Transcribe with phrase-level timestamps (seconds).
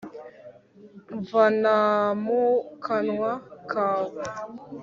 [1.19, 1.75] nva na
[2.23, 2.43] mu
[2.83, 3.31] kanwa
[3.71, 4.21] kawe